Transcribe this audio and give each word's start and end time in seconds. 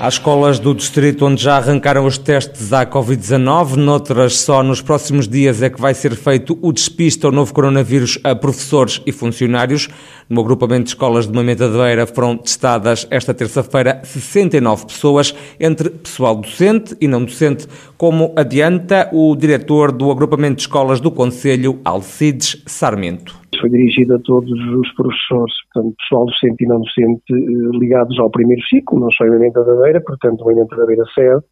Há 0.00 0.06
escolas 0.06 0.60
do 0.60 0.72
distrito 0.72 1.26
onde 1.26 1.42
já 1.42 1.56
arrancaram 1.56 2.06
os 2.06 2.16
testes 2.16 2.72
à 2.72 2.86
Covid-19, 2.86 3.74
noutras 3.74 4.38
só 4.38 4.62
nos 4.62 4.80
próximos 4.80 5.26
dias 5.26 5.60
é 5.60 5.68
que 5.68 5.80
vai 5.80 5.92
ser 5.92 6.14
feito 6.14 6.56
o 6.62 6.72
despiste 6.72 7.26
ao 7.26 7.32
novo 7.32 7.52
coronavírus 7.52 8.16
a 8.22 8.32
professores 8.32 9.02
e 9.04 9.10
funcionários. 9.10 9.88
No 10.28 10.40
agrupamento 10.40 10.84
de 10.84 10.90
escolas 10.90 11.26
de 11.26 11.32
Mamenta 11.32 11.68
de 11.68 11.76
Beira 11.76 12.06
foram 12.06 12.36
testadas 12.36 13.08
esta 13.10 13.34
terça-feira 13.34 14.00
69 14.04 14.86
pessoas, 14.86 15.34
entre 15.58 15.90
pessoal 15.90 16.36
docente 16.36 16.96
e 17.00 17.08
não 17.08 17.24
docente, 17.24 17.66
como 17.96 18.32
adianta 18.36 19.08
o 19.12 19.34
diretor 19.34 19.90
do 19.90 20.12
agrupamento 20.12 20.58
de 20.58 20.62
escolas 20.62 21.00
do 21.00 21.10
Conselho, 21.10 21.80
Alcides 21.84 22.62
Sarmento 22.66 23.47
foi 23.60 23.70
dirigido 23.70 24.14
a 24.14 24.18
todos 24.20 24.50
os 24.50 24.92
professores, 24.94 25.54
portanto, 25.72 25.96
pessoal 25.98 26.26
docente 26.26 26.64
e 26.64 26.66
não 26.66 26.80
docente, 26.80 27.32
eh, 27.32 27.78
ligados 27.78 28.18
ao 28.18 28.30
primeiro 28.30 28.62
ciclo, 28.66 29.00
não 29.00 29.10
só 29.12 29.24
em 29.24 29.30
Mamenta 29.30 29.64
da 29.64 29.76
Beira, 29.82 30.00
portanto, 30.00 30.44
Mamenta 30.44 30.76
da 30.76 30.86
Beira 30.86 31.04
sede, 31.14 31.42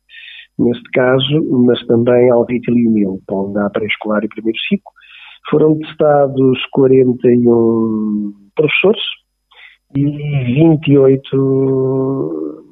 neste 0.59 0.91
caso, 0.91 1.65
mas 1.67 1.85
também 1.87 2.31
ao 2.31 2.45
Rítilo 2.45 2.79
e 2.79 2.89
Mil, 2.89 3.21
onde 3.31 3.59
há 3.59 3.71
pré-escolar 3.71 4.25
e 4.25 4.29
primeiro 4.29 4.59
ciclo. 4.69 4.93
Foram 5.51 5.79
testados 5.79 6.67
41 6.73 8.33
professores 8.55 9.03
e 9.95 10.05
28 10.05 12.65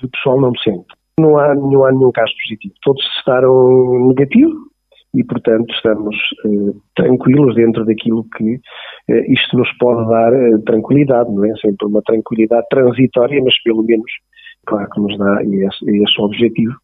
de 0.00 0.08
pessoal 0.08 0.40
não 0.40 0.52
docente. 0.52 0.86
Não 1.20 1.36
há, 1.38 1.54
não 1.54 1.84
há 1.84 1.92
nenhum 1.92 2.10
caso 2.12 2.32
positivo. 2.42 2.74
Todos 2.82 3.04
testaram 3.14 4.08
negativo, 4.08 4.71
e, 5.14 5.24
portanto, 5.24 5.72
estamos 5.74 6.16
eh, 6.46 6.72
tranquilos 6.96 7.54
dentro 7.54 7.84
daquilo 7.84 8.24
que 8.36 8.60
eh, 9.08 9.32
isto 9.32 9.56
nos 9.56 9.68
pode 9.78 10.08
dar 10.08 10.32
eh, 10.32 10.58
tranquilidade, 10.64 11.30
não 11.30 11.44
é? 11.44 11.52
Sempre 11.56 11.86
uma 11.86 12.02
tranquilidade 12.02 12.66
transitória, 12.70 13.42
mas 13.44 13.60
pelo 13.62 13.82
menos, 13.82 14.10
claro 14.66 14.88
que 14.90 15.00
nos 15.00 15.18
dá, 15.18 15.42
esse, 15.42 15.90
esse 15.90 16.20
objetivo, 16.20 16.74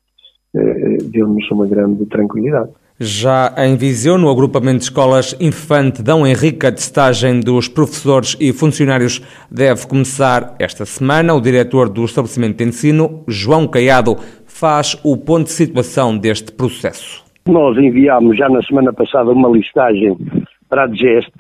eh, 0.55 0.99
deu-nos 1.05 1.51
uma 1.51 1.67
grande 1.67 2.05
tranquilidade. 2.07 2.71
Já 3.01 3.55
em 3.59 3.77
Viseu, 3.77 4.19
no 4.19 4.29
agrupamento 4.29 4.79
de 4.79 4.85
escolas 4.85 5.37
Infante 5.41 6.03
Dão 6.03 6.27
Henrique, 6.27 6.67
a 6.67 6.73
testagem 6.73 7.39
dos 7.39 7.69
professores 7.69 8.37
e 8.41 8.53
funcionários 8.53 9.23
deve 9.49 9.87
começar 9.87 10.57
esta 10.59 10.85
semana. 10.85 11.33
O 11.33 11.41
diretor 11.41 11.89
do 11.89 12.05
estabelecimento 12.05 12.57
de 12.57 12.65
ensino, 12.65 13.23
João 13.29 13.69
Caiado, 13.69 14.17
faz 14.47 14.99
o 15.05 15.17
ponto 15.17 15.45
de 15.45 15.53
situação 15.53 16.19
deste 16.19 16.51
processo. 16.51 17.28
Nós 17.49 17.79
enviámos 17.79 18.37
já 18.37 18.47
na 18.47 18.61
semana 18.61 18.93
passada 18.93 19.31
uma 19.31 19.49
listagem 19.49 20.15
para 20.69 20.83
a 20.83 20.87
DGEST 20.87 21.33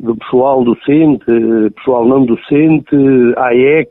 do 0.00 0.16
pessoal 0.16 0.64
docente, 0.64 1.24
pessoal 1.76 2.04
não 2.04 2.26
docente, 2.26 2.96
AEX, 3.36 3.90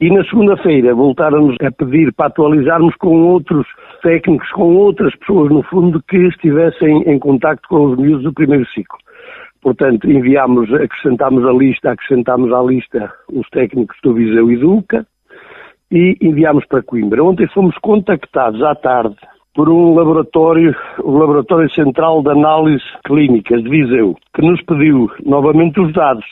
e 0.00 0.08
na 0.08 0.22
segunda-feira 0.22 0.94
voltaram-nos 0.94 1.56
a 1.60 1.72
pedir 1.72 2.12
para 2.12 2.26
atualizarmos 2.26 2.94
com 2.94 3.24
outros 3.24 3.66
técnicos, 4.04 4.48
com 4.52 4.76
outras 4.76 5.12
pessoas, 5.16 5.50
no 5.50 5.64
fundo, 5.64 6.00
que 6.08 6.16
estivessem 6.28 7.02
em 7.02 7.18
contacto 7.18 7.68
com 7.68 7.86
os 7.86 7.98
miúdos 7.98 8.22
do 8.22 8.32
primeiro 8.32 8.64
ciclo. 8.68 8.98
Portanto, 9.60 10.08
enviámos, 10.08 10.72
acrescentámos 10.72 11.44
a 11.44 11.50
lista, 11.50 11.90
acrescentámos 11.90 12.52
à 12.52 12.62
lista 12.62 13.12
os 13.32 13.48
técnicos 13.50 13.96
do 14.04 14.14
Viseu 14.14 14.48
e 14.48 14.56
do 14.56 14.84
e 15.90 16.16
enviámos 16.20 16.64
para 16.66 16.84
Coimbra. 16.84 17.24
Ontem 17.24 17.48
fomos 17.48 17.76
contactados 17.78 18.62
à 18.62 18.76
tarde 18.76 19.16
por 19.60 19.68
um 19.68 19.94
laboratório, 19.94 20.74
o 21.00 21.18
Laboratório 21.18 21.70
Central 21.74 22.22
de 22.22 22.30
Análise 22.30 22.82
Clínicas 23.04 23.62
de 23.62 23.68
Viseu, 23.68 24.16
que 24.34 24.40
nos 24.40 24.58
pediu 24.62 25.10
novamente 25.22 25.78
os 25.78 25.92
dados 25.92 26.24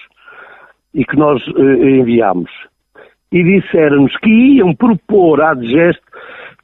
e 0.94 1.04
que 1.04 1.14
nós 1.14 1.38
eh, 1.46 1.90
enviamos. 1.90 2.50
E 3.30 3.44
disseram-nos 3.44 4.16
que 4.16 4.30
iam 4.30 4.74
propor 4.74 5.42
à 5.42 5.52
DGEST 5.52 6.00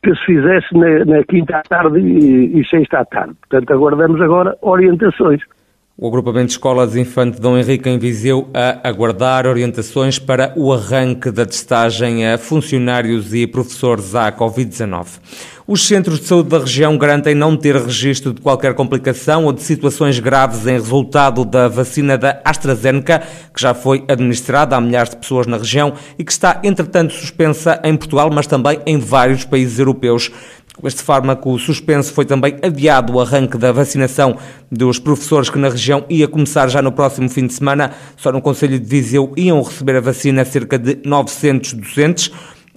que 0.03 0.15
se 0.15 0.25
fizesse 0.25 0.73
na, 0.73 1.05
na 1.05 1.25
quinta 1.25 1.59
à 1.59 1.63
tarde 1.65 2.01
e, 2.01 2.59
e 2.59 2.67
sexta 2.67 3.01
à 3.01 3.05
tarde. 3.05 3.35
Portanto, 3.47 3.71
aguardamos 3.71 4.23
agora 4.23 4.57
orientações. 4.63 5.43
O 5.97 6.09
agrupamento 6.09 6.47
de 6.47 6.53
escolas 6.55 6.97
Infante 6.97 7.41
Dom 7.41 7.57
Henrique 7.57 7.89
em 7.89 8.01
Viseu 8.01 8.49
a 8.53 8.89
aguardar 8.89 9.47
orientações 9.47 10.19
para 10.19 10.53
o 10.57 10.73
arranque 10.73 11.31
da 11.31 11.47
testagem 11.47 12.27
a 12.27 12.37
funcionários 12.37 13.33
e 13.33 13.47
professores 13.47 14.13
à 14.13 14.33
Covid-19. 14.33 15.07
Os 15.69 15.87
centros 15.87 16.19
de 16.19 16.27
saúde 16.27 16.49
da 16.49 16.59
região 16.59 16.99
garantem 16.99 17.33
não 17.33 17.57
ter 17.57 17.77
registro 17.77 18.35
de 18.35 18.41
qualquer 18.41 18.75
complicação 18.75 19.45
ou 19.45 19.53
de 19.53 19.63
situações 19.63 20.19
graves 20.19 20.67
em 20.67 20.73
resultado 20.73 21.45
da 21.45 21.69
vacina 21.69 22.19
da 22.19 22.41
AstraZeneca, 22.45 23.23
que 23.55 23.63
já 23.63 23.73
foi 23.73 24.05
administrada 24.09 24.77
a 24.77 24.81
milhares 24.81 25.11
de 25.11 25.17
pessoas 25.17 25.47
na 25.47 25.59
região 25.59 25.95
e 26.19 26.25
que 26.25 26.33
está, 26.33 26.61
entretanto, 26.65 27.15
suspensa 27.15 27.81
em 27.85 27.97
Portugal, 27.97 28.31
mas 28.35 28.49
também 28.49 28.81
em 28.85 28.99
vários 28.99 29.45
países 29.45 29.79
europeus. 29.79 30.31
Com 30.81 30.89
este 30.89 31.03
fármaco 31.03 31.57
suspenso 31.57 32.13
foi 32.13 32.25
também 32.25 32.57
adiado 32.61 33.13
o 33.13 33.21
arranque 33.21 33.57
da 33.57 33.71
vacinação 33.71 34.37
dos 34.71 34.99
professores 34.99 35.49
que 35.49 35.59
na 35.59 35.69
região 35.69 36.05
ia 36.09 36.27
começar 36.27 36.69
já 36.69 36.83
no 36.83 36.91
próximo 36.91 37.29
fim 37.29 37.47
de 37.47 37.53
semana. 37.53 37.93
Só 38.17 38.33
no 38.33 38.43
Conselho 38.43 38.79
de 38.79 38.85
Viseu 38.85 39.33
iam 39.37 39.63
receber 39.63 39.97
a 39.97 40.01
vacina 40.01 40.45
cerca 40.45 40.77
de 40.77 40.99
900 41.05 41.75
docentes. 41.75 42.33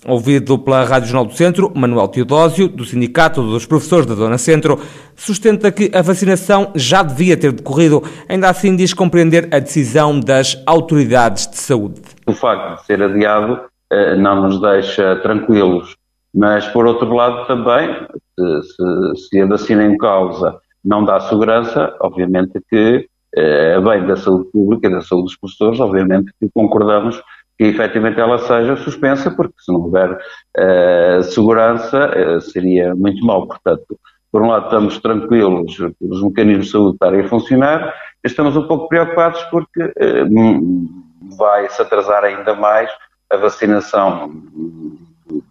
Ouvido 0.05 0.59
pela 0.59 0.83
Rádio 0.83 1.09
Jornal 1.09 1.25
do 1.25 1.33
Centro, 1.33 1.71
Manuel 1.75 2.07
Teodósio, 2.07 2.67
do 2.67 2.85
Sindicato 2.85 3.41
dos 3.41 3.65
Professores 3.65 4.05
da 4.05 4.13
Dona 4.13 4.37
Centro, 4.37 4.79
sustenta 5.15 5.71
que 5.71 5.91
a 5.93 6.01
vacinação 6.03 6.71
já 6.75 7.01
devia 7.01 7.35
ter 7.35 7.51
decorrido, 7.51 8.03
ainda 8.29 8.47
assim 8.47 8.75
diz 8.75 8.93
compreender 8.93 9.49
a 9.51 9.57
decisão 9.57 10.17
das 10.19 10.61
autoridades 10.67 11.47
de 11.47 11.57
saúde. 11.57 11.99
O 12.27 12.31
facto 12.31 12.79
de 12.79 12.85
ser 12.85 13.01
adiado 13.01 13.59
eh, 13.91 14.15
não 14.15 14.43
nos 14.43 14.61
deixa 14.61 15.15
tranquilos 15.17 15.96
mas, 16.37 16.67
por 16.67 16.85
outro 16.85 17.11
lado, 17.15 17.47
também, 17.47 17.89
se, 18.37 19.27
se 19.27 19.41
a 19.41 19.47
vacina 19.47 19.83
em 19.83 19.97
causa 19.97 20.59
não 20.85 21.03
dá 21.03 21.19
segurança, 21.19 21.95
obviamente 21.99 22.61
que, 22.69 23.09
eh, 23.35 23.73
a 23.73 23.81
bem 23.81 24.05
da 24.05 24.15
saúde 24.15 24.47
pública 24.51 24.87
e 24.87 24.91
da 24.91 25.01
saúde 25.01 25.25
dos 25.25 25.37
professores, 25.37 25.79
obviamente 25.79 26.31
que 26.39 26.47
concordamos 26.53 27.19
que 27.57 27.65
efetivamente 27.65 28.19
ela 28.19 28.37
seja 28.37 28.75
suspensa, 28.75 29.31
porque 29.31 29.55
se 29.57 29.73
não 29.73 29.81
houver 29.81 30.11
uh, 30.11 31.23
segurança 31.23 32.11
uh, 32.11 32.39
seria 32.39 32.93
muito 32.93 33.25
mal. 33.25 33.47
Portanto, 33.47 33.99
por 34.31 34.43
um 34.43 34.49
lado 34.49 34.65
estamos 34.65 34.99
tranquilos 34.99 35.79
os 35.99 36.23
mecanismos 36.23 36.67
de 36.67 36.71
saúde 36.71 36.93
estarem 36.93 37.21
a 37.21 37.27
funcionar, 37.27 37.95
estamos 38.23 38.55
um 38.55 38.67
pouco 38.67 38.87
preocupados 38.87 39.41
porque 39.45 39.81
uh, 39.81 41.35
vai-se 41.35 41.81
atrasar 41.81 42.23
ainda 42.23 42.53
mais 42.53 42.91
a 43.31 43.37
vacinação 43.37 44.31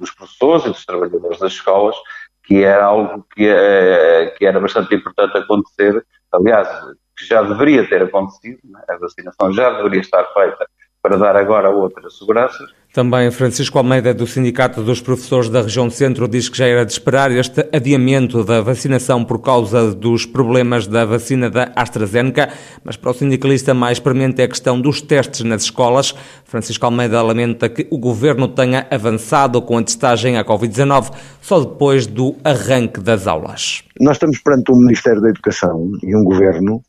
dos 0.06 0.14
professores 0.14 0.64
e 0.64 0.68
dos 0.68 0.84
trabalhadores 0.84 1.38
das 1.38 1.52
escolas, 1.52 1.96
que 2.44 2.62
era 2.62 2.84
algo 2.84 3.26
que, 3.34 3.46
é, 3.46 4.34
que 4.38 4.46
era 4.46 4.60
bastante 4.60 4.94
importante 4.94 5.36
acontecer, 5.36 6.04
aliás, 6.32 6.68
que 7.16 7.26
já 7.26 7.42
deveria 7.42 7.88
ter 7.88 8.02
acontecido, 8.02 8.60
né? 8.64 8.80
a 8.88 8.96
vacinação 8.98 9.52
já 9.52 9.70
deveria 9.76 10.00
estar 10.00 10.24
feita 10.32 10.68
para 11.02 11.16
dar 11.16 11.36
agora 11.36 11.70
outras 11.70 12.18
seguranças. 12.18 12.70
Também 12.96 13.30
Francisco 13.30 13.76
Almeida, 13.76 14.14
do 14.14 14.26
Sindicato 14.26 14.82
dos 14.82 15.02
Professores 15.02 15.50
da 15.50 15.60
Região 15.60 15.90
Centro, 15.90 16.26
diz 16.26 16.48
que 16.48 16.56
já 16.56 16.64
era 16.64 16.82
de 16.82 16.92
esperar 16.92 17.30
este 17.30 17.68
adiamento 17.70 18.42
da 18.42 18.62
vacinação 18.62 19.22
por 19.22 19.38
causa 19.38 19.94
dos 19.94 20.24
problemas 20.24 20.86
da 20.86 21.04
vacina 21.04 21.50
da 21.50 21.70
AstraZeneca, 21.76 22.48
mas 22.82 22.96
para 22.96 23.10
o 23.10 23.12
sindicalista 23.12 23.74
mais 23.74 23.98
premente 23.98 24.40
é 24.40 24.46
a 24.46 24.48
questão 24.48 24.80
dos 24.80 25.02
testes 25.02 25.42
nas 25.42 25.64
escolas. 25.64 26.14
Francisco 26.46 26.86
Almeida 26.86 27.20
lamenta 27.20 27.68
que 27.68 27.86
o 27.90 27.98
governo 27.98 28.48
tenha 28.48 28.86
avançado 28.90 29.60
com 29.60 29.76
a 29.76 29.82
testagem 29.82 30.38
à 30.38 30.42
Covid-19 30.42 31.12
só 31.42 31.60
depois 31.60 32.06
do 32.06 32.34
arranque 32.42 32.98
das 32.98 33.26
aulas. 33.26 33.82
Nós 34.00 34.16
estamos 34.16 34.38
perante 34.38 34.72
um 34.72 34.76
Ministério 34.76 35.20
da 35.20 35.28
Educação 35.28 35.86
e 36.02 36.16
um 36.16 36.24
governo 36.24 36.80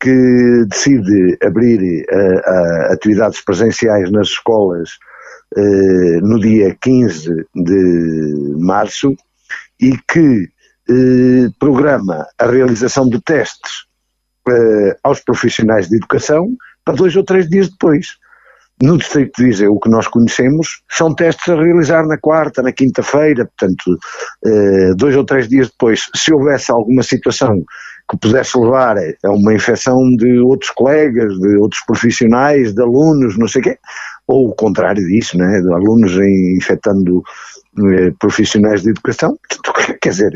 que 0.00 0.66
decide 0.68 1.36
abrir 1.42 1.80
uh, 1.80 2.16
uh, 2.16 2.92
atividades 2.92 3.40
presenciais 3.40 4.08
nas 4.12 4.28
escolas 4.28 4.90
uh, 5.56 6.20
no 6.26 6.38
dia 6.40 6.76
15 6.80 7.28
de 7.54 8.56
março 8.58 9.14
e 9.80 9.96
que 10.10 10.48
programa 11.58 12.26
a 12.38 12.46
realização 12.46 13.08
de 13.08 13.18
testes 13.22 13.86
aos 15.02 15.20
profissionais 15.20 15.88
de 15.88 15.96
educação 15.96 16.44
para 16.84 16.94
dois 16.94 17.14
ou 17.16 17.24
três 17.24 17.48
dias 17.48 17.70
depois. 17.70 18.08
No 18.82 18.98
Distrito 18.98 19.30
de 19.38 19.44
Viseu, 19.44 19.72
o 19.72 19.80
que 19.80 19.88
nós 19.88 20.08
conhecemos 20.08 20.82
são 20.90 21.14
testes 21.14 21.48
a 21.48 21.54
realizar 21.54 22.04
na 22.04 22.18
quarta, 22.18 22.62
na 22.62 22.72
quinta-feira, 22.72 23.46
portanto, 23.46 23.98
dois 24.96 25.16
ou 25.16 25.24
três 25.24 25.48
dias 25.48 25.70
depois. 25.70 26.02
Se 26.16 26.34
houvesse 26.34 26.70
alguma 26.72 27.04
situação 27.04 27.64
que 28.10 28.18
pudesse 28.18 28.58
levar 28.58 28.96
a 28.98 29.30
uma 29.30 29.54
infecção 29.54 29.96
de 30.18 30.38
outros 30.40 30.70
colegas, 30.72 31.32
de 31.38 31.56
outros 31.58 31.82
profissionais, 31.86 32.74
de 32.74 32.82
alunos, 32.82 33.38
não 33.38 33.46
sei 33.46 33.60
o 33.60 33.64
quê, 33.64 33.78
ou 34.32 34.48
o 34.48 34.54
contrário 34.54 35.06
disso, 35.06 35.36
né, 35.36 35.58
alunos 35.74 36.12
infectando 36.56 37.22
profissionais 38.18 38.82
de 38.82 38.90
educação. 38.90 39.38
Quer 40.00 40.10
dizer, 40.10 40.32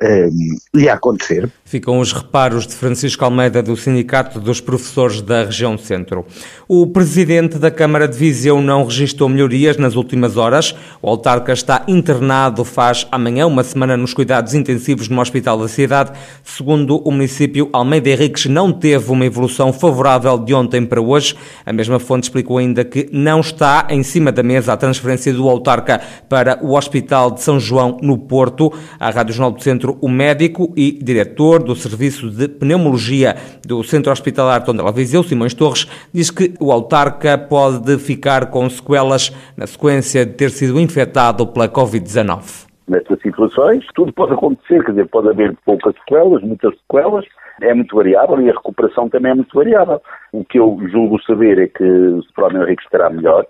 eh, 0.00 0.28
ia 0.74 0.94
acontecer. 0.94 1.50
Ficam 1.64 1.98
os 1.98 2.12
reparos 2.12 2.66
de 2.66 2.74
Francisco 2.74 3.24
Almeida 3.24 3.62
do 3.62 3.76
Sindicato 3.76 4.40
dos 4.40 4.60
Professores 4.60 5.20
da 5.20 5.44
Região 5.44 5.76
Centro. 5.76 6.24
O 6.66 6.86
presidente 6.86 7.58
da 7.58 7.70
Câmara 7.70 8.08
de 8.08 8.16
Viseu 8.16 8.60
não 8.60 8.84
registrou 8.84 9.28
melhorias 9.28 9.76
nas 9.76 9.96
últimas 9.96 10.36
horas. 10.36 10.74
O 11.00 11.08
autarca 11.08 11.52
está 11.52 11.84
internado 11.86 12.64
faz 12.64 13.06
amanhã 13.10 13.46
uma 13.46 13.62
semana 13.62 13.96
nos 13.96 14.14
cuidados 14.14 14.54
intensivos 14.54 15.08
no 15.08 15.20
Hospital 15.20 15.58
da 15.58 15.68
Cidade. 15.68 16.12
Segundo 16.42 16.96
o 16.96 17.10
município, 17.10 17.68
Almeida 17.72 18.10
Henriques 18.10 18.46
não 18.46 18.72
teve 18.72 19.10
uma 19.10 19.26
evolução 19.26 19.72
favorável 19.72 20.38
de 20.38 20.54
ontem 20.54 20.84
para 20.86 21.00
hoje. 21.00 21.36
A 21.66 21.72
mesma 21.72 21.98
fonte 21.98 22.24
explicou 22.24 22.58
ainda 22.58 22.84
que 22.84 23.08
não 23.12 23.40
está 23.40 23.86
em 23.90 24.02
cima 24.02 24.32
da 24.32 24.42
mesa 24.42 24.72
a 24.72 24.76
transferência 24.76 25.32
do 25.32 25.48
autarca 25.48 26.00
para 26.28 26.61
o 26.62 26.76
Hospital 26.76 27.30
de 27.30 27.40
São 27.40 27.58
João, 27.58 27.98
no 28.02 28.18
Porto. 28.18 28.72
À 28.98 29.10
Rádio 29.10 29.34
Jornal 29.34 29.52
do 29.52 29.62
Centro, 29.62 29.98
o 30.00 30.08
médico 30.08 30.72
e 30.76 30.92
diretor 30.92 31.62
do 31.62 31.74
Serviço 31.74 32.30
de 32.30 32.48
Pneumologia 32.48 33.36
do 33.66 33.82
Centro 33.82 34.12
Hospitalar 34.12 34.64
Tondela 34.64 34.92
Viseu, 34.92 35.22
Simões 35.22 35.54
Torres, 35.54 35.86
diz 36.12 36.30
que 36.30 36.54
o 36.60 36.72
autarca 36.72 37.36
pode 37.36 37.98
ficar 37.98 38.50
com 38.50 38.68
sequelas 38.68 39.34
na 39.56 39.66
sequência 39.66 40.24
de 40.24 40.32
ter 40.32 40.50
sido 40.50 40.80
infectado 40.80 41.46
pela 41.46 41.68
Covid-19 41.68 42.72
nestas 42.88 43.20
situações. 43.20 43.84
Tudo 43.94 44.12
pode 44.12 44.32
acontecer, 44.34 44.84
quer 44.84 44.92
dizer, 44.92 45.08
pode 45.08 45.28
haver 45.28 45.56
poucas 45.64 45.94
sequelas, 45.96 46.42
muitas 46.42 46.74
sequelas, 46.80 47.24
é 47.60 47.72
muito 47.74 47.96
variável 47.96 48.40
e 48.40 48.50
a 48.50 48.52
recuperação 48.52 49.08
também 49.08 49.32
é 49.32 49.34
muito 49.34 49.54
variável. 49.54 50.00
O 50.32 50.44
que 50.44 50.58
eu 50.58 50.78
julgo 50.90 51.20
saber 51.22 51.58
é 51.58 51.66
que 51.68 51.84
o 51.84 52.22
Próprio 52.34 52.62
Henrique 52.62 52.82
estará 52.82 53.10
melhor, 53.10 53.46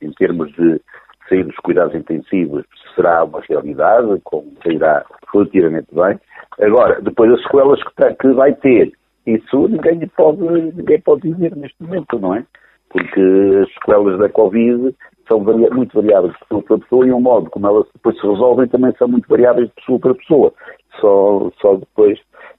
em 0.00 0.10
termos 0.12 0.52
de 0.52 0.80
sair 1.28 1.44
dos 1.44 1.56
cuidados 1.56 1.94
intensivos 1.94 2.64
será 2.94 3.24
uma 3.24 3.40
realidade, 3.40 4.20
como 4.24 4.52
sairá 4.62 5.04
relativamente 5.32 5.88
bem. 5.92 6.18
Agora, 6.60 7.00
depois 7.00 7.32
as 7.32 7.42
sequelas 7.42 7.82
que, 7.82 7.94
tem, 7.96 8.14
que 8.14 8.28
vai 8.32 8.52
ter, 8.54 8.92
isso 9.26 9.68
ninguém 9.68 10.06
pode, 10.16 10.42
ninguém 10.42 11.00
pode 11.00 11.22
dizer 11.22 11.56
neste 11.56 11.82
momento, 11.82 12.18
não 12.18 12.34
é? 12.34 12.44
Porque 12.90 13.20
as 13.62 13.72
sequelas 13.74 14.18
da 14.18 14.28
Covid 14.28 14.94
são 15.28 15.42
varia 15.42 15.70
muito 15.70 15.94
variáveis 15.94 16.32
de 16.34 16.38
pessoa 16.40 16.62
para 16.62 16.78
pessoa 16.78 17.06
e 17.06 17.12
o 17.12 17.20
modo 17.20 17.50
como 17.50 17.66
elas 17.66 17.86
depois 17.94 18.20
se 18.20 18.26
resolvem 18.26 18.68
também 18.68 18.92
são 18.98 19.08
muito 19.08 19.28
variáveis 19.28 19.68
de 19.68 19.74
pessoa 19.74 19.98
para 19.98 20.14
pessoa. 20.14 20.52
Só, 21.00 21.50
só 21.60 21.76
depois, 21.76 22.18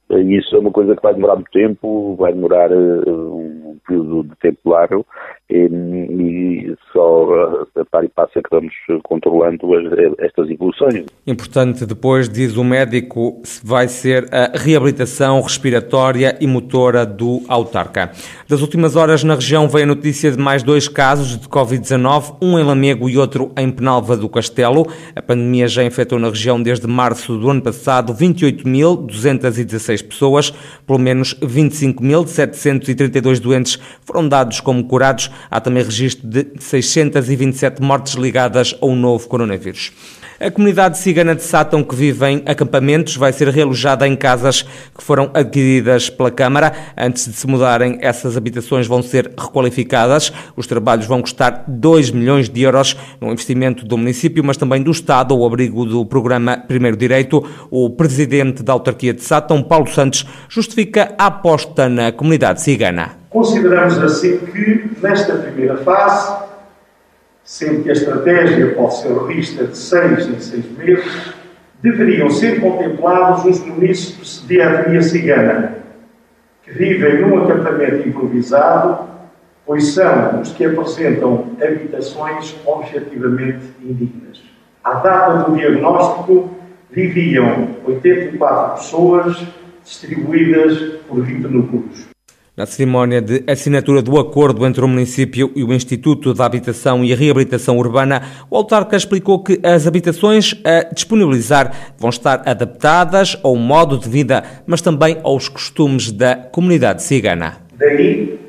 eh, 0.09 0.21
isso 0.21 0.55
é 0.55 0.59
uma 0.59 0.71
coisa 0.71 0.95
que 0.95 1.03
vai 1.03 1.13
demorar 1.13 1.35
muito 1.35 1.51
tempo, 1.51 2.15
vai 2.15 2.33
demorar 2.33 2.71
uh, 2.71 3.35
um 3.35 3.62
período 3.87 4.23
de 4.23 4.35
tempo 4.37 4.69
largo 4.69 5.05
e, 5.49 5.65
e 5.65 6.75
só 6.91 7.67
a 7.75 7.85
par 7.85 8.03
e 8.03 8.09
passo 8.09 8.39
é 8.39 8.41
que 8.41 8.49
vamos 8.49 8.73
controlando 9.03 9.73
as, 9.75 10.17
estas 10.19 10.49
evoluções. 10.49 11.05
Importante 11.27 11.85
depois, 11.85 12.27
diz 12.27 12.57
o 12.57 12.63
médico, 12.63 13.41
vai 13.63 13.87
ser 13.87 14.27
a 14.33 14.57
reabilitação 14.57 15.41
respiratória 15.41 16.35
e 16.41 16.47
motora 16.47 17.05
do 17.05 17.41
autarca. 17.47 18.11
Das 18.47 18.61
últimas 18.61 18.95
horas 18.95 19.23
na 19.23 19.35
região 19.35 19.67
veio 19.67 19.85
a 19.85 19.87
notícia 19.87 20.31
de 20.31 20.37
mais 20.37 20.63
dois 20.63 20.87
casos 20.87 21.39
de 21.39 21.47
Covid-19, 21.47 22.37
um 22.41 22.57
em 22.57 22.63
Lamego 22.63 23.09
e 23.09 23.17
outro 23.17 23.51
em 23.57 23.69
Penalva 23.69 24.17
do 24.17 24.27
Castelo. 24.27 24.87
A 25.15 25.21
pandemia 25.21 25.67
já 25.67 25.83
infectou 25.83 26.19
na 26.19 26.29
região 26.29 26.61
desde 26.61 26.87
março 26.87 27.37
do 27.37 27.49
ano 27.49 27.61
passado 27.61 28.13
28.216 28.13 30.07
pessoas, 30.07 30.51
pelo 30.85 30.99
menos 30.99 31.33
25.732 31.35 33.39
doentes 33.39 33.62
foram 34.05 34.27
dados 34.27 34.59
como 34.59 34.83
curados. 34.83 35.29
Há 35.49 35.59
também 35.59 35.83
registro 35.83 36.27
de 36.27 36.47
627 36.59 37.81
mortes 37.81 38.13
ligadas 38.13 38.75
ao 38.81 38.95
novo 38.95 39.27
coronavírus. 39.27 39.91
A 40.39 40.49
comunidade 40.49 40.97
cigana 40.97 41.35
de 41.35 41.43
Sátão, 41.43 41.83
que 41.83 41.95
vive 41.95 42.25
em 42.25 42.43
acampamentos, 42.45 43.15
vai 43.15 43.31
ser 43.31 43.47
realojada 43.49 44.07
em 44.07 44.15
casas 44.15 44.63
que 44.63 45.03
foram 45.03 45.29
adquiridas 45.33 46.09
pela 46.09 46.31
Câmara. 46.31 46.73
Antes 46.97 47.25
de 47.25 47.33
se 47.33 47.45
mudarem, 47.47 47.97
essas 48.01 48.35
habitações 48.35 48.87
vão 48.87 49.01
ser 49.01 49.31
requalificadas. 49.37 50.33
Os 50.57 50.65
trabalhos 50.65 51.05
vão 51.05 51.21
custar 51.21 51.63
2 51.67 52.11
milhões 52.11 52.49
de 52.49 52.61
euros 52.63 52.97
no 53.21 53.31
investimento 53.31 53.85
do 53.85 53.97
município, 53.97 54.43
mas 54.43 54.57
também 54.57 54.81
do 54.81 54.91
Estado, 54.91 55.33
ao 55.33 55.45
abrigo 55.45 55.85
do 55.85 56.05
programa 56.05 56.57
Primeiro 56.57 56.97
Direito. 56.97 57.45
O 57.69 57.91
presidente 57.91 58.63
da 58.63 58.73
autarquia 58.73 59.13
de 59.13 59.23
Sátão, 59.23 59.61
Paulo 59.61 59.87
Santos, 59.87 60.25
justifica 60.49 61.13
a 61.17 61.27
aposta 61.27 61.87
na 61.87 62.11
comunidade 62.11 62.61
cigana. 62.61 63.11
Consideramos 63.29 63.97
assim 63.99 64.37
que, 64.37 64.91
nesta 65.01 65.35
primeira 65.35 65.77
fase, 65.77 66.52
sendo 67.43 67.83
que 67.83 67.89
a 67.89 67.93
estratégia 67.93 68.73
pode 68.73 68.97
ser 68.97 69.13
revista 69.13 69.65
de 69.65 69.77
seis 69.77 70.27
em 70.27 70.39
seis 70.39 70.65
meses, 70.77 71.33
deveriam 71.81 72.29
ser 72.29 72.61
contemplados 72.61 73.43
os 73.45 73.65
munícipes 73.65 74.43
de 74.47 74.59
etnia 74.59 75.01
cigana, 75.01 75.77
que 76.63 76.71
vivem 76.71 77.21
num 77.21 77.43
acampamento 77.43 78.07
improvisado, 78.07 79.09
pois 79.65 79.93
são 79.93 80.41
os 80.41 80.53
que 80.53 80.65
apresentam 80.65 81.47
habitações 81.61 82.55
objetivamente 82.65 83.65
indignas. 83.81 84.41
À 84.83 84.95
data 84.95 85.49
do 85.49 85.57
diagnóstico, 85.57 86.51
viviam 86.89 87.69
84 87.85 88.75
pessoas 88.75 89.45
distribuídas 89.83 90.77
por 91.07 91.21
20 91.21 91.47
núcleos. 91.47 92.12
Na 92.55 92.67
cerimónia 92.67 93.19
de 93.19 93.43
assinatura 93.47 93.99
do 93.99 94.19
acordo 94.19 94.63
entre 94.63 94.85
o 94.85 94.87
município 94.87 95.51
e 95.55 95.63
o 95.63 95.73
Instituto 95.73 96.35
da 96.35 96.45
Habitação 96.45 97.03
e 97.03 97.11
Reabilitação 97.11 97.79
Urbana, 97.79 98.21
o 98.47 98.55
autarca 98.55 98.95
explicou 98.95 99.43
que 99.43 99.59
as 99.63 99.87
habitações 99.87 100.53
a 100.63 100.93
disponibilizar 100.93 101.73
vão 101.97 102.11
estar 102.11 102.43
adaptadas 102.45 103.35
ao 103.43 103.55
modo 103.55 103.97
de 103.97 104.07
vida, 104.07 104.43
mas 104.67 104.81
também 104.81 105.17
aos 105.23 105.49
costumes 105.49 106.11
da 106.11 106.35
comunidade 106.35 107.01
cigana. 107.01 107.57
Daí 107.79 108.39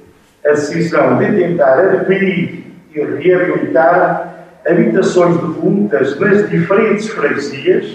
a 0.44 0.50
decisão 0.50 1.16
de 1.16 1.26
tentar 1.38 1.78
adquirir 1.78 2.62
e 2.94 3.00
reabilitar 3.00 4.60
habitações 4.68 5.40
de 5.40 5.46
voluntas 5.46 6.20
nas 6.20 6.50
diferentes 6.50 7.08
freguesias 7.08 7.86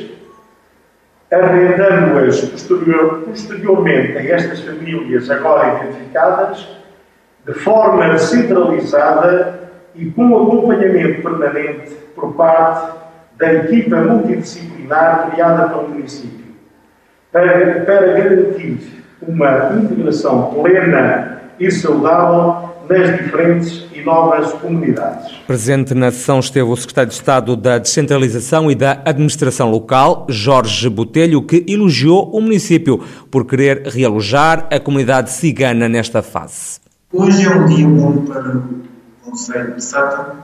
arrendando-as 1.32 2.42
posterior, 2.42 3.24
posteriormente 3.26 4.18
a 4.18 4.36
estas 4.36 4.62
famílias 4.62 5.30
agora 5.30 5.84
identificadas, 5.84 6.68
de 7.46 7.54
forma 7.54 8.18
centralizada 8.18 9.60
e 9.96 10.06
com 10.12 10.36
acompanhamento 10.36 11.22
permanente 11.22 11.92
por 12.16 12.34
parte 12.34 12.98
da 13.38 13.54
equipa 13.54 13.98
multidisciplinar 13.98 15.32
criada 15.32 15.70
pelo 15.70 15.90
município, 15.90 16.46
para, 17.32 17.82
para 17.86 18.08
garantir 18.14 19.04
uma 19.22 19.74
integração 19.76 20.54
plena 20.54 21.42
e 21.60 21.70
saudável 21.72 22.59
nas 22.90 23.18
diferentes 23.18 23.86
e 23.94 24.02
novas 24.02 24.52
comunidades. 24.54 25.32
Presente 25.46 25.94
na 25.94 26.12
sessão 26.12 26.40
esteve 26.40 26.68
o 26.68 26.76
secretário 26.76 27.10
de 27.10 27.16
Estado 27.16 27.56
da 27.56 27.78
Descentralização 27.78 28.72
e 28.72 28.76
da 28.76 29.00
Administração 29.06 29.70
Local, 29.70 30.26
Jorge 30.28 30.90
Botelho, 30.90 31.44
que 31.44 31.64
elogiou 31.68 32.32
o 32.32 32.42
município 32.42 32.98
por 33.30 33.46
querer 33.46 33.84
realojar 33.86 34.68
a 34.72 34.80
comunidade 34.80 35.32
cigana 35.32 35.88
nesta 35.88 36.24
fase. 36.24 36.80
Hoje 37.14 37.46
é 37.46 37.50
um 37.50 37.66
dia 37.68 37.88
bom 37.88 38.26
para 38.26 38.58
o 38.58 38.82
Conselho 39.24 39.76
de 39.76 39.84
Sátão, 39.84 40.38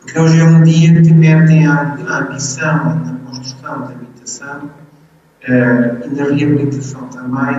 porque 0.00 0.18
hoje 0.18 0.40
é 0.40 0.44
um 0.44 0.62
dia 0.62 1.02
que 1.02 1.12
metem 1.12 1.66
a, 1.66 1.96
ambição 2.20 3.00
na 3.04 3.18
construção 3.26 3.80
da 3.80 3.86
habitação 3.88 4.64
uh, 4.64 6.06
e 6.06 6.16
na 6.16 6.24
reabilitação 6.24 7.08
também. 7.08 7.56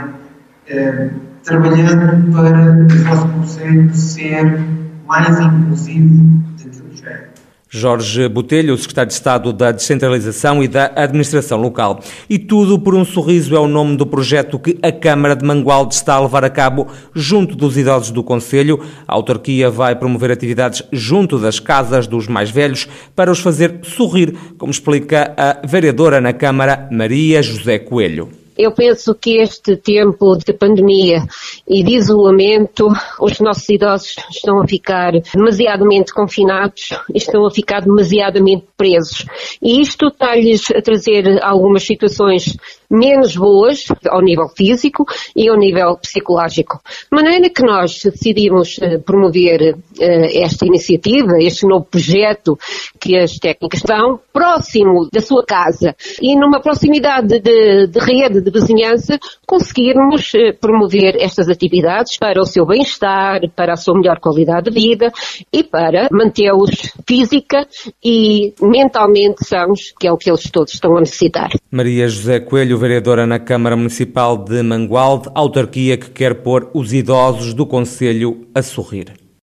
Uh, 0.70 1.27
trabalhando 1.44 2.32
para 2.32 2.72
o 2.72 3.03
vosso 3.03 3.27
Conselho 3.29 3.94
ser 3.94 4.60
mais 5.08 5.39
inclusivo 5.39 6.44
daquilo 6.58 6.89
que 6.89 7.08
é. 7.08 7.27
Jorge 7.70 8.29
Botelho, 8.29 8.77
secretário 8.77 9.10
de 9.10 9.13
Estado 9.13 9.51
da 9.51 9.72
Descentralização 9.72 10.63
e 10.63 10.70
da 10.70 10.91
Administração 10.96 11.60
Local. 11.60 12.00
E 12.29 12.39
tudo 12.39 12.79
por 12.79 12.96
um 12.96 13.03
sorriso 13.03 13.56
é 13.56 13.60
o 13.60 13.67
nome 13.67 13.98
do 13.98 14.06
projeto 14.06 14.58
que 14.58 14.79
a 14.82 14.91
Câmara 14.91 15.36
de 15.36 15.46
Mangualde 15.46 15.94
está 15.94 16.15
a 16.15 16.22
levar 16.22 16.46
a 16.46 16.50
cabo 16.50 16.88
junto 17.13 17.56
dos 17.56 17.77
idosos 17.77 18.12
do 18.12 18.24
Conselho. 18.24 18.79
A 19.06 19.13
autarquia 19.13 19.70
vai 19.70 19.96
promover 19.96 20.32
atividades 20.32 20.82
junto 20.94 21.38
das 21.38 21.60
casas 21.60 22.08
dos 22.08 22.27
mais 22.27 22.50
velhos 22.50 22.88
para 23.13 23.32
os 23.32 23.39
fazer 23.39 23.79
sorrir, 23.84 24.34
como 24.58 24.72
explica 24.72 25.34
a 25.36 25.67
vereadora 25.67 26.22
na 26.22 26.32
Câmara, 26.32 26.88
Maria 26.89 27.44
José 27.44 27.79
Coelho. 27.79 28.47
Eu 28.58 28.72
penso 28.72 29.14
que 29.14 29.38
este 29.38 29.76
tempo 29.76 30.36
de 30.38 30.52
pandemia 30.52 31.24
e 31.68 31.84
de 31.84 31.96
isolamento, 31.96 32.88
os 33.20 33.40
nossos 33.40 33.70
idosos 33.70 34.16
estão 34.32 34.62
a 34.62 34.68
ficar 34.68 35.12
demasiadamente 35.34 36.14
confinados, 36.14 36.90
estão 37.14 37.46
a 37.46 37.52
ficar 37.52 37.82
demasiadamente 37.82 38.66
presos. 38.76 39.26
E 39.62 39.80
isto 39.80 40.08
está-lhes 40.08 40.72
a 40.72 40.82
trazer 40.82 41.44
algumas 41.44 41.84
situações 41.84 42.58
menos 42.89 43.36
boas 43.36 43.86
ao 44.10 44.22
nível 44.22 44.48
físico 44.50 45.06
e 45.36 45.50
ao 45.50 45.58
nível 45.58 45.98
psicológico. 45.98 46.79
De 47.12 47.15
maneira 47.15 47.50
que 47.50 47.63
nós 47.63 48.00
decidimos 48.03 48.77
eh, 48.82 48.98
promover 48.98 49.77
eh, 50.00 50.41
esta 50.41 50.65
iniciativa, 50.65 51.38
este 51.39 51.65
novo 51.65 51.86
projeto 51.86 52.58
que 53.00 53.17
as 53.17 53.38
técnicas 53.38 53.82
dão, 53.82 54.20
próximo 54.32 55.08
da 55.12 55.22
sua 55.22 55.46
casa 55.46 55.96
e 56.22 56.36
numa 56.36 56.62
proximidade 56.62 57.39
de, 57.39 57.88
de 57.88 58.00
rede 58.00 58.41
de 58.41 58.51
vizinhança, 58.51 59.20
conseguirmos 59.46 60.32
eh, 60.36 60.53
promover 60.53 61.15
estas 61.20 61.50
atividades 61.50 62.17
para 62.17 62.41
o 62.41 62.46
seu 62.46 62.65
bem-estar, 62.65 63.41
para 63.56 63.74
a 63.74 63.77
sua 63.77 63.96
melhor 63.96 64.20
qualidade 64.20 64.70
de 64.70 64.79
vida 64.79 65.12
e 65.51 65.63
para 65.63 66.08
mantê-los 66.12 66.94
física 67.08 67.67
e 68.03 68.53
mentalmente 68.62 69.46
sãos, 69.46 69.94
que 70.00 70.08
é 70.08 70.12
o 70.12 70.17
que 70.17 70.29
eles 70.29 70.50
todos 70.50 70.74
estão 70.74 70.96
a 70.96 71.00
necessitar. 71.00 71.50
Maria 71.72 72.08
José 72.08 72.39
Coelho, 72.39 72.77
vereadora 72.78 73.26
na 73.26 73.40
Câmara 73.40 73.76
Municipal 73.76 74.38
de 74.38 74.64
Mangualde, 74.64 75.30
autarquia 75.34 75.98
que 75.98 76.10
quer 76.10 76.36
pôr 76.36 76.70
os 76.74 76.94
idosos 76.94 77.54
do 77.54 77.66
Conselho 77.66 78.48
a 78.54 78.62
sorrir. 78.62 79.27